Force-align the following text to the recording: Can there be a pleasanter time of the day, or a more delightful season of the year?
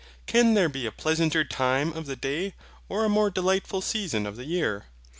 Can 0.25 0.55
there 0.55 0.67
be 0.67 0.87
a 0.87 0.91
pleasanter 0.91 1.43
time 1.43 1.93
of 1.93 2.07
the 2.07 2.15
day, 2.15 2.55
or 2.89 3.05
a 3.05 3.07
more 3.07 3.29
delightful 3.29 3.83
season 3.83 4.25
of 4.25 4.35
the 4.35 4.45
year? 4.45 4.85